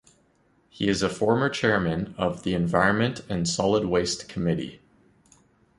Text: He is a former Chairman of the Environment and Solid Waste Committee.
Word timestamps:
He 0.67 0.87
is 0.87 1.03
a 1.03 1.09
former 1.09 1.47
Chairman 1.47 2.15
of 2.17 2.41
the 2.41 2.55
Environment 2.55 3.21
and 3.29 3.47
Solid 3.47 3.85
Waste 3.85 4.27
Committee. 4.27 4.81